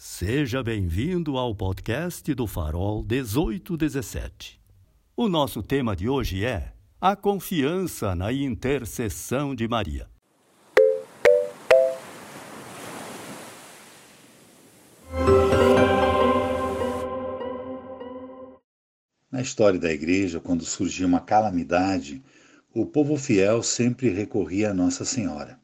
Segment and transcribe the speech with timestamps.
[0.00, 4.60] Seja bem-vindo ao podcast do Farol 1817.
[5.16, 10.08] O nosso tema de hoje é a confiança na intercessão de Maria.
[19.32, 22.22] Na história da Igreja, quando surgia uma calamidade,
[22.72, 25.57] o povo fiel sempre recorria a Nossa Senhora.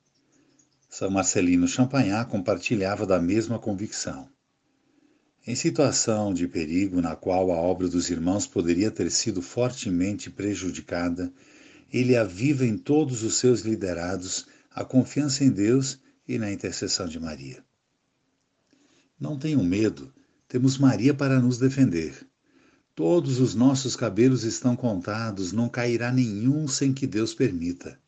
[0.96, 4.28] São Marcelino Champagnat compartilhava da mesma convicção.
[5.44, 11.32] Em situação de perigo na qual a obra dos irmãos poderia ter sido fortemente prejudicada,
[11.92, 17.18] ele aviva em todos os seus liderados a confiança em Deus e na intercessão de
[17.18, 17.64] Maria.
[19.18, 20.14] Não tenham medo,
[20.46, 22.24] temos Maria para nos defender.
[22.94, 27.98] Todos os nossos cabelos estão contados, não cairá nenhum sem que Deus permita.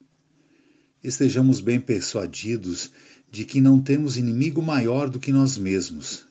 [1.02, 2.90] Estejamos bem persuadidos
[3.30, 6.26] de que não temos inimigo maior do que nós mesmos.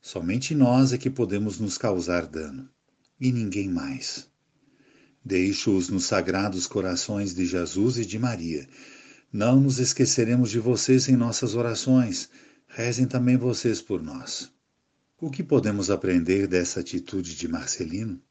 [0.00, 2.68] Somente nós é que podemos nos causar dano,
[3.20, 4.28] e ninguém mais.
[5.24, 8.68] Deixo-os nos sagrados corações de Jesus e de Maria.
[9.32, 12.30] Não nos esqueceremos de vocês em nossas orações.
[12.66, 14.50] Rezem também vocês por nós.
[15.20, 18.22] O que podemos aprender dessa atitude de Marcelino?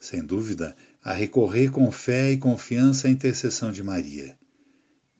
[0.00, 4.36] Sem dúvida, a recorrer com fé e confiança à intercessão de Maria.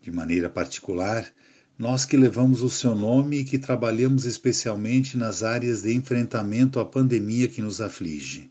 [0.01, 1.31] De maneira particular,
[1.79, 6.85] nós que levamos o seu nome e que trabalhamos especialmente nas áreas de enfrentamento à
[6.85, 8.51] pandemia que nos aflige.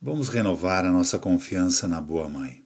[0.00, 2.63] Vamos renovar a nossa confiança na Boa Mãe.